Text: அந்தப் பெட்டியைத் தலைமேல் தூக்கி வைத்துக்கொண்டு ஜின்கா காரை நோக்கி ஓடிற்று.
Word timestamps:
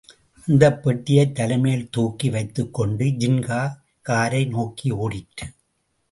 அந்தப் 0.47 0.83
பெட்டியைத் 0.83 1.35
தலைமேல் 1.35 1.89
தூக்கி 1.89 2.29
வைத்துக்கொண்டு 2.29 3.05
ஜின்கா 3.19 3.59
காரை 4.01 4.45
நோக்கி 4.45 4.91
ஓடிற்று. 4.97 5.47